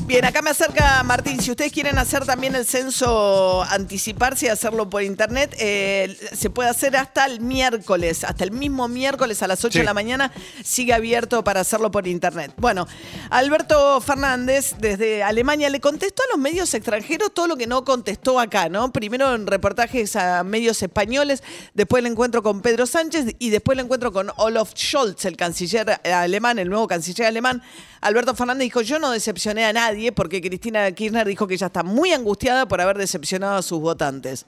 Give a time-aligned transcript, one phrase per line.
[0.00, 1.40] Bien, acá me acerca Martín.
[1.40, 6.70] Si ustedes quieren hacer también el censo, anticiparse y hacerlo por internet, eh, se puede
[6.70, 10.32] hacer hasta el miércoles, hasta el mismo miércoles a las 8 de la mañana,
[10.64, 12.52] sigue abierto para hacerlo por internet.
[12.56, 12.88] Bueno,
[13.30, 18.40] Alberto Fernández desde Alemania le contestó a los medios extranjeros todo lo que no contestó
[18.40, 18.92] acá, ¿no?
[18.92, 21.42] Primero en reportajes a medios españoles,
[21.74, 26.00] después el encuentro con Pedro Sánchez y después el encuentro con Olaf Scholz, el canciller
[26.04, 27.62] alemán, el nuevo canciller alemán.
[28.02, 31.84] Alberto Fernández dijo, yo no decepcioné a nadie porque Cristina Kirchner dijo que ella está
[31.84, 34.44] muy angustiada por haber decepcionado a sus votantes.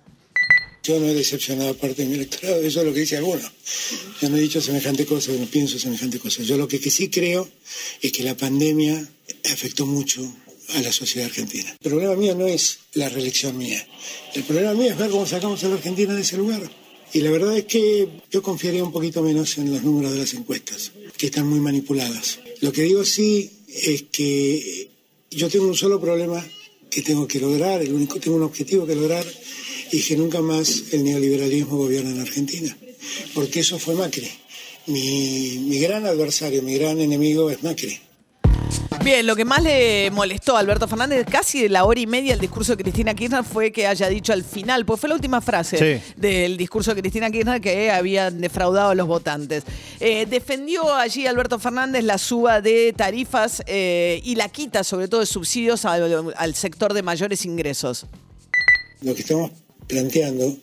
[0.82, 3.48] Yo no he decepcionado a parte de mi electorado, eso es lo que dice alguno.
[4.20, 6.42] Yo no he dicho semejante cosa, no pienso semejante cosa.
[6.42, 7.48] Yo lo que, que sí creo
[8.02, 9.08] es que la pandemia
[9.52, 10.20] afectó mucho
[10.74, 11.70] a la sociedad argentina.
[11.80, 13.86] El problema mío no es la reelección mía.
[14.34, 16.60] El problema mío es ver cómo sacamos a la Argentina de ese lugar.
[17.12, 20.34] Y la verdad es que yo confiaría un poquito menos en los números de las
[20.34, 22.40] encuestas, que están muy manipuladas.
[22.64, 24.88] Lo que digo sí es que
[25.30, 26.42] yo tengo un solo problema
[26.88, 29.26] que tengo que lograr, el único, tengo un objetivo que lograr
[29.92, 32.74] y que nunca más el neoliberalismo gobierna en Argentina.
[33.34, 34.30] Porque eso fue Macri.
[34.86, 38.00] Mi, mi gran adversario, mi gran enemigo es Macri.
[39.04, 42.32] Bien, lo que más le molestó a Alberto Fernández casi de la hora y media
[42.32, 45.42] el discurso de Cristina Kirchner fue que haya dicho al final, pues fue la última
[45.42, 49.64] frase del discurso de Cristina Kirchner que habían defraudado a los votantes.
[50.00, 55.20] Eh, defendió allí Alberto Fernández la suba de tarifas eh, y la quita sobre todo
[55.20, 58.06] de subsidios al, sector de mayores ingresos.
[59.02, 59.50] Lo que estamos
[59.86, 60.56] planteando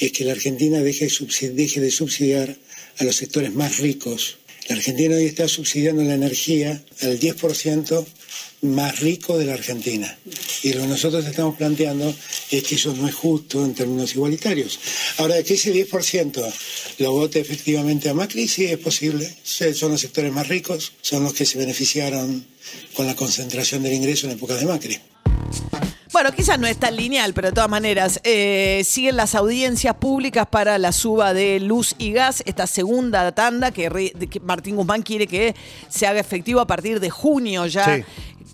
[0.00, 2.56] es que la Argentina deje de subsidiar
[2.98, 8.06] a los sectores más ricos la Argentina hoy está subsidiando la energía al 10%
[8.62, 10.18] más rico de la Argentina.
[10.62, 12.14] Y lo que nosotros estamos planteando
[12.50, 14.78] es que eso no es justo en términos igualitarios.
[15.18, 16.52] Ahora, que ese 10%
[16.98, 19.30] lo vote efectivamente a Macri, sí es posible.
[19.42, 22.46] Son los sectores más ricos, son los que se beneficiaron
[22.94, 24.98] con la concentración del ingreso en época de Macri.
[26.14, 30.46] Bueno, quizás no es tan lineal, pero de todas maneras, eh, siguen las audiencias públicas
[30.48, 33.90] para la suba de luz y gas, esta segunda tanda que,
[34.40, 35.56] Martín Guzmán quiere que
[35.88, 38.04] se haga efectivo a partir de junio ya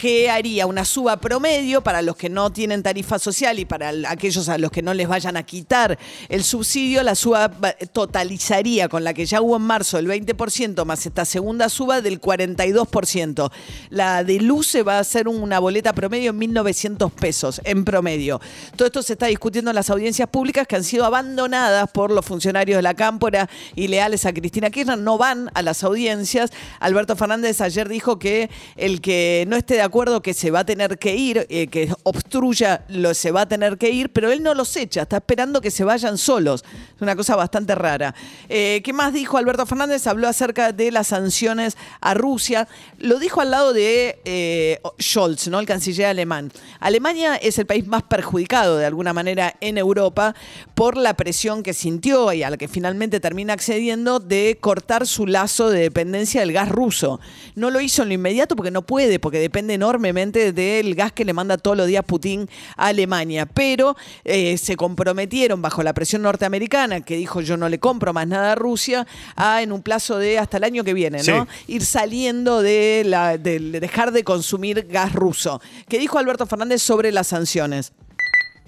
[0.00, 4.48] que haría una suba promedio para los que no tienen tarifa social y para aquellos
[4.48, 5.98] a los que no les vayan a quitar
[6.30, 7.50] el subsidio, la suba
[7.92, 12.18] totalizaría con la que ya hubo en marzo el 20% más esta segunda suba del
[12.18, 13.52] 42%.
[13.90, 18.40] La de luz se va a hacer una boleta promedio en 1.900 pesos en promedio.
[18.76, 22.24] Todo esto se está discutiendo en las audiencias públicas que han sido abandonadas por los
[22.24, 24.96] funcionarios de la Cámpora y leales a Cristina Kirchner.
[24.96, 26.52] No van a las audiencias.
[26.78, 29.89] Alberto Fernández ayer dijo que el que no esté de acuerdo
[30.22, 33.76] que se va a tener que ir, eh, que obstruya, lo, se va a tener
[33.76, 36.64] que ir, pero él no los echa, está esperando que se vayan solos.
[36.96, 38.14] Es una cosa bastante rara.
[38.48, 40.06] Eh, ¿Qué más dijo Alberto Fernández?
[40.06, 42.68] Habló acerca de las sanciones a Rusia.
[42.98, 45.60] Lo dijo al lado de eh, Scholz, ¿no?
[45.60, 46.52] el canciller alemán.
[46.78, 50.34] Alemania es el país más perjudicado de alguna manera en Europa
[50.74, 55.26] por la presión que sintió y a la que finalmente termina accediendo de cortar su
[55.26, 57.20] lazo de dependencia del gas ruso.
[57.54, 61.24] No lo hizo en lo inmediato porque no puede, porque depende enormemente del gas que
[61.24, 62.46] le manda todos los días Putin
[62.76, 67.78] a Alemania, pero eh, se comprometieron bajo la presión norteamericana, que dijo yo no le
[67.78, 71.22] compro más nada a Rusia, a en un plazo de hasta el año que viene,
[71.22, 71.48] ¿no?
[71.66, 75.62] Ir saliendo de, la, de dejar de consumir gas ruso.
[75.88, 77.92] ¿Qué dijo Alberto Fernández sobre las sanciones?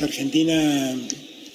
[0.01, 0.97] Argentina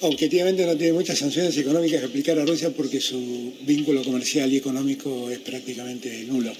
[0.02, 4.58] objetivamente no tiene muchas sanciones económicas que aplicar a Rusia porque su vínculo comercial y
[4.58, 6.52] económico es prácticamente nulo,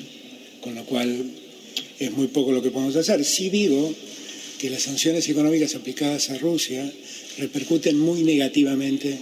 [0.60, 1.47] con lo cual
[1.98, 3.24] es muy poco lo que podemos hacer.
[3.24, 3.94] Sí digo
[4.58, 6.90] que las sanciones económicas aplicadas a Rusia
[7.38, 9.18] repercuten muy negativamente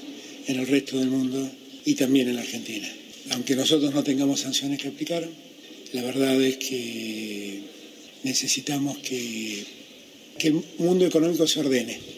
[0.46, 1.50] en el resto del mundo
[1.84, 2.88] y también en la Argentina.
[3.30, 5.28] Aunque nosotros no tengamos sanciones que aplicar,
[5.92, 7.60] la verdad es que
[8.22, 9.64] necesitamos que,
[10.38, 12.15] que el mundo económico se ordene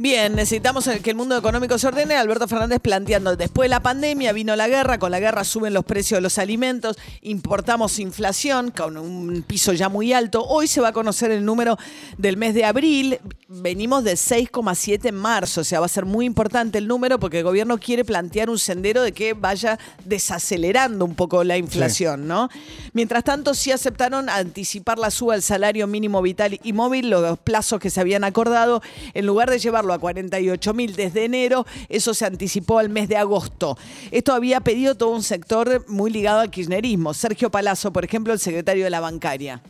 [0.00, 2.14] Bien, necesitamos que el mundo económico se ordene.
[2.14, 5.84] Alberto Fernández planteando, después de la pandemia vino la guerra, con la guerra suben los
[5.84, 10.42] precios de los alimentos, importamos inflación con un piso ya muy alto.
[10.42, 11.76] Hoy se va a conocer el número
[12.16, 13.18] del mes de abril.
[13.52, 17.38] Venimos de 6,7 en marzo, o sea, va a ser muy importante el número porque
[17.38, 22.48] el gobierno quiere plantear un sendero de que vaya desacelerando un poco la inflación, ¿no?
[22.92, 27.80] Mientras tanto, sí aceptaron anticipar la suba del salario mínimo vital y móvil, los plazos
[27.80, 28.82] que se habían acordado,
[29.14, 31.66] en lugar de llevarlo a 48 mil desde enero.
[31.88, 33.76] Eso se anticipó al mes de agosto.
[34.12, 37.14] Esto había pedido todo un sector muy ligado al kirchnerismo.
[37.14, 39.60] Sergio Palazzo, por ejemplo, el secretario de la bancaria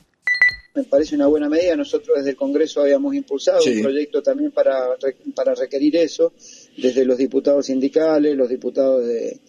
[0.74, 1.76] me parece una buena medida.
[1.76, 4.96] Nosotros desde el Congreso habíamos impulsado un proyecto también para,
[5.34, 6.32] para requerir eso,
[6.76, 9.40] desde los diputados sindicales, los diputados de,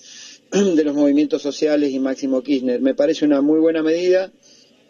[0.51, 2.81] de los movimientos sociales y Máximo Kirchner.
[2.81, 4.31] Me parece una muy buena medida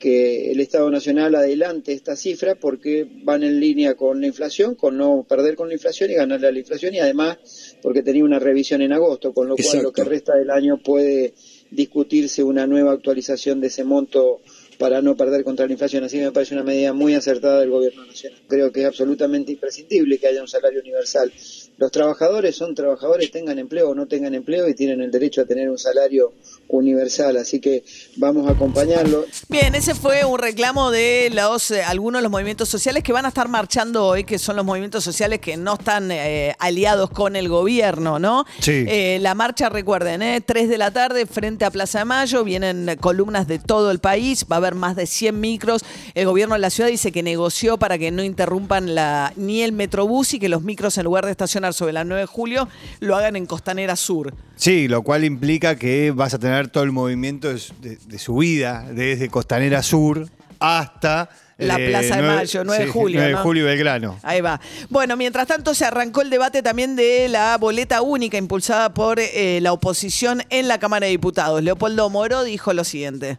[0.01, 4.97] que el Estado Nacional adelante esta cifra porque van en línea con la inflación, con
[4.97, 7.37] no perder con la inflación y ganarle a la inflación y además
[7.83, 11.35] porque tenía una revisión en agosto, con lo cual lo que resta del año puede
[11.69, 14.41] discutirse una nueva actualización de ese monto
[14.81, 16.03] para no perder contra la inflación.
[16.03, 18.39] Así que me parece una medida muy acertada del Gobierno Nacional.
[18.47, 21.31] Creo que es absolutamente imprescindible que haya un salario universal.
[21.77, 25.45] Los trabajadores son trabajadores, tengan empleo o no tengan empleo y tienen el derecho a
[25.45, 26.33] tener un salario
[26.67, 27.83] universal, así que
[28.17, 29.25] vamos a acompañarlo.
[29.49, 33.25] Bien, ese fue un reclamo de los eh, algunos de los movimientos sociales que van
[33.25, 37.35] a estar marchando hoy, que son los movimientos sociales que no están eh, aliados con
[37.35, 38.45] el gobierno, ¿no?
[38.59, 38.85] Sí.
[38.87, 40.41] Eh, la marcha, recuerden, ¿eh?
[40.41, 44.45] 3 de la tarde frente a Plaza de Mayo, vienen columnas de todo el país,
[44.49, 45.83] va a haber más de 100 micros.
[46.13, 49.71] El gobierno de la ciudad dice que negoció para que no interrumpan la, ni el
[49.71, 52.67] metrobús y que los micros en lugar de estacionar sobre la 9 de julio
[52.99, 54.33] lo hagan en Costanera Sur.
[54.55, 59.81] Sí, lo cual implica que vas a tener todo el movimiento de, subida desde Costanera
[59.81, 60.29] Sur
[60.59, 63.19] hasta la eh, Plaza de Mayo, 9 de julio.
[63.19, 64.17] 9 de julio Belgrano.
[64.23, 64.59] Ahí va.
[64.89, 69.59] Bueno, mientras tanto se arrancó el debate también de la boleta única impulsada por eh,
[69.61, 71.61] la oposición en la Cámara de Diputados.
[71.61, 73.37] Leopoldo Moro dijo lo siguiente.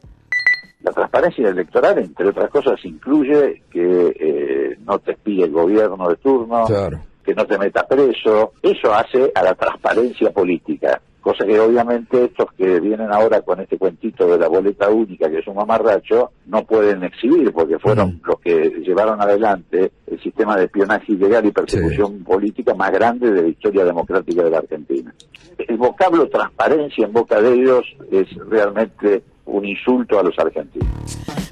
[0.82, 6.16] La transparencia electoral, entre otras cosas, incluye que eh, no te espíe el gobierno de
[6.16, 6.64] turno,
[7.24, 8.52] que no te meta preso.
[8.62, 13.78] Eso hace a la transparencia política cosa que obviamente estos que vienen ahora con este
[13.78, 18.40] cuentito de la boleta única, que es un mamarracho, no pueden exhibir, porque fueron los
[18.40, 23.48] que llevaron adelante el sistema de espionaje ilegal y persecución política más grande de la
[23.48, 25.14] historia democrática de la Argentina.
[25.56, 30.88] El vocablo transparencia en boca de ellos es realmente un insulto a los argentinos.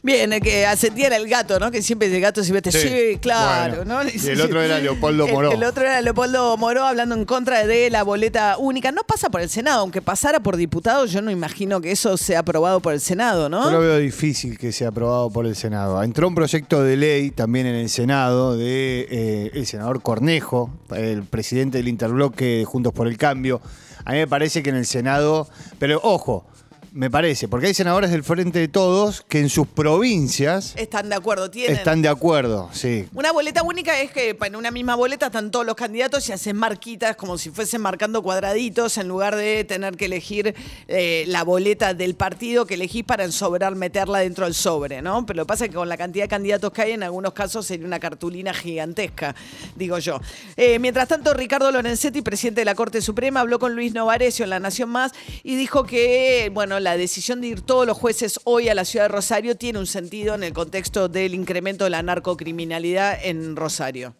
[0.03, 1.71] Bien, que ascendía el gato, ¿no?
[1.71, 4.01] Que siempre el gato siempre te sí, claro, ¿no?
[4.05, 5.53] Y el otro era Leopoldo Moró.
[5.53, 8.93] El, otro era Leopoldo Moró hablando en contra de la boleta única.
[8.93, 12.41] No pasa por el Senado, aunque pasara por diputados, yo no imagino que eso sea
[12.41, 13.65] aprobado por el Senado, ¿no?
[13.65, 16.03] Yo lo veo difícil que sea aprobado por el Senado.
[16.03, 21.25] Entró un proyecto de ley también en el Senado de eh, el senador Cornejo, el
[21.25, 23.61] presidente del interbloque Juntos por el Cambio.
[24.05, 25.47] A mí me parece que en el Senado,
[25.79, 26.47] pero ojo,
[26.93, 31.15] me parece, porque hay senadores del Frente de Todos que en sus provincias están de
[31.15, 31.77] acuerdo, tienen.
[31.77, 33.07] Están de acuerdo, sí.
[33.15, 36.57] Una boleta única es que en una misma boleta están todos los candidatos y hacen
[36.57, 40.55] marquitas como si fuesen marcando cuadraditos en lugar de tener que elegir
[40.89, 45.25] eh, la boleta del partido que elegís para ensobrar, meterla dentro del sobre, ¿no?
[45.27, 47.33] Pero lo que pasa es que con la cantidad de candidatos que hay, en algunos
[47.33, 49.35] casos sería una cartulina gigantesca,
[49.77, 50.21] digo yo.
[50.57, 54.51] Eh, mientras tanto, Ricardo Lorenzetti, presidente de la Corte Suprema, habló con Luis Novarecio en
[54.51, 55.13] La Nación Más
[55.45, 59.05] y dijo que, bueno, la decisión de ir todos los jueces hoy a la ciudad
[59.05, 64.15] de Rosario tiene un sentido en el contexto del incremento de la narcocriminalidad en Rosario.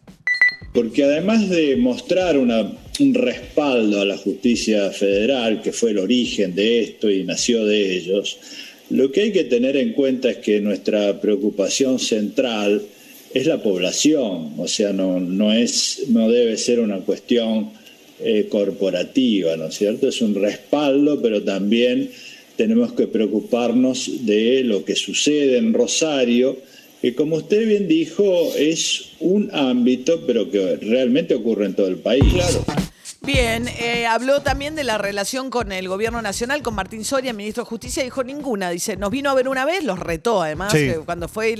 [0.73, 6.81] Porque además de mostrar un respaldo a la justicia federal, que fue el origen de
[6.81, 8.37] esto y nació de ellos,
[8.89, 12.81] lo que hay que tener en cuenta es que nuestra preocupación central
[13.33, 17.71] es la población, o sea, no, no, es, no debe ser una cuestión
[18.19, 20.07] eh, corporativa, ¿no es cierto?
[20.07, 22.11] Es un respaldo, pero también
[22.61, 26.57] tenemos que preocuparnos de lo que sucede en Rosario,
[27.01, 31.97] que como usted bien dijo, es un ámbito, pero que realmente ocurre en todo el
[31.97, 32.23] país.
[32.31, 32.80] Claro.
[33.23, 37.63] Bien, eh, habló también de la relación con el gobierno nacional, con Martín Soria, ministro
[37.63, 38.71] de Justicia, dijo ninguna.
[38.71, 40.73] Dice, nos vino a ver una vez, los retó además,
[41.05, 41.51] cuando fue,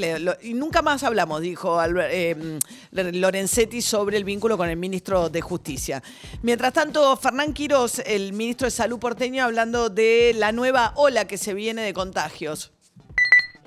[0.41, 2.57] y, nunca más hablamos, dijo eh,
[2.91, 6.01] Lorenzetti sobre el vínculo con el ministro de Justicia.
[6.41, 11.37] Mientras tanto, Fernán Quirós, el ministro de Salud porteño, hablando de la nueva ola que
[11.37, 12.71] se viene de contagios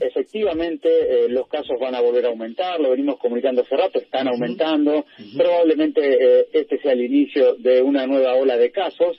[0.01, 4.29] efectivamente eh, los casos van a volver a aumentar, lo venimos comunicando hace rato, están
[4.29, 5.05] aumentando,
[5.37, 9.19] probablemente eh, este sea el inicio de una nueva ola de casos,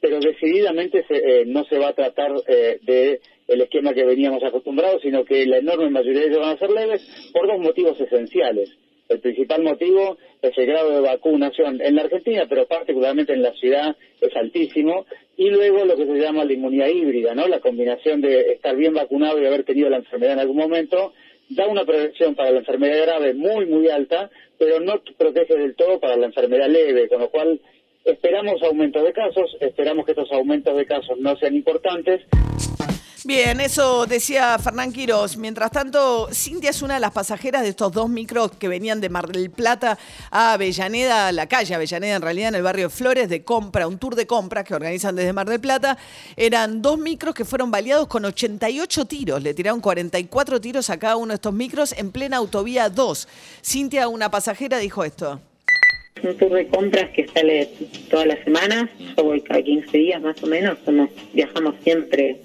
[0.00, 5.24] pero decididamente eh, no se va a tratar de el esquema que veníamos acostumbrados, sino
[5.24, 8.76] que la enorme mayoría de ellos van a ser leves por dos motivos esenciales.
[9.08, 13.52] El principal motivo es el grado de vacunación en la Argentina, pero particularmente en la
[13.52, 15.06] ciudad es altísimo.
[15.36, 17.46] Y luego lo que se llama la inmunidad híbrida, ¿no?
[17.46, 21.12] La combinación de estar bien vacunado y haber tenido la enfermedad en algún momento
[21.48, 26.00] da una protección para la enfermedad grave muy, muy alta, pero no protege del todo
[26.00, 27.60] para la enfermedad leve, con lo cual
[28.04, 32.22] esperamos aumento de casos, esperamos que estos aumentos de casos no sean importantes.
[33.26, 35.36] Bien, eso decía Fernán Quiros.
[35.36, 39.08] Mientras tanto, Cintia es una de las pasajeras de estos dos micros que venían de
[39.08, 39.98] Mar del Plata
[40.30, 44.14] a Avellaneda, la calle Avellaneda, en realidad en el barrio Flores, de compra, un tour
[44.14, 45.98] de compras que organizan desde Mar del Plata.
[46.36, 49.42] Eran dos micros que fueron baleados con 88 tiros.
[49.42, 53.26] Le tiraron 44 tiros a cada uno de estos micros en plena autovía 2.
[53.60, 55.40] Cintia, una pasajera, dijo esto
[56.22, 57.68] un tour de compras que sale
[58.10, 62.40] todas las semanas, yo voy cada 15 días más o menos, somos, viajamos siempre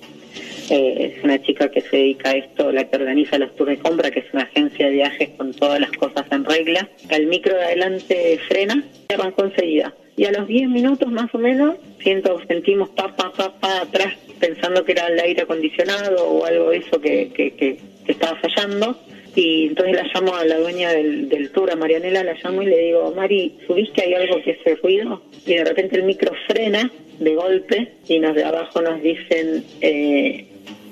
[0.72, 3.78] eh, es una chica que se dedica a esto, la que organiza los tours de
[3.78, 6.90] compra, que es una agencia de viajes con todas las cosas en regla.
[7.10, 9.94] El micro de adelante frena y arrancó enseguida.
[10.16, 14.14] Y a los 10 minutos más o menos siento, sentimos pa, pa, pa, pa atrás
[14.40, 18.98] pensando que era el aire acondicionado o algo de eso que, que, que, estaba fallando.
[19.36, 22.68] Y entonces la llamo a la dueña del, del, tour, a Marianela, la llamo y
[22.68, 25.22] le digo, Mari, ¿subiste hay algo que hace ruido?
[25.46, 30.51] Y de repente el micro frena de golpe y nos de abajo nos dicen, eh,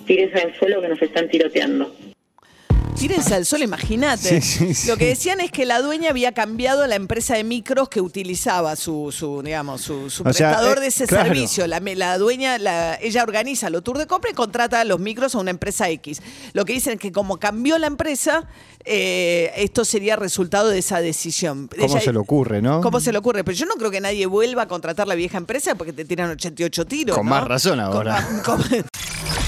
[0.09, 1.95] tírense al suelo que nos están tiroteando.
[2.97, 4.41] Tírense al suelo, imagínate.
[4.87, 8.75] Lo que decían es que la dueña había cambiado la empresa de micros que utilizaba
[8.75, 11.67] su, su digamos, su, prestador eh, de ese servicio.
[11.67, 15.39] La, la dueña, la, ella organiza los tours de compra y contrata los micros a
[15.39, 16.23] una empresa X.
[16.53, 18.49] Lo que dicen es que como cambió la empresa,
[18.83, 21.69] eh, esto sería resultado de esa decisión.
[21.79, 22.81] ¿Cómo se le ocurre, no?
[22.81, 23.43] ¿Cómo se le ocurre?
[23.43, 26.31] Pero yo no creo que nadie vuelva a contratar la vieja empresa porque te tiran
[26.31, 27.15] 88 tiros.
[27.15, 28.27] Con más razón ahora.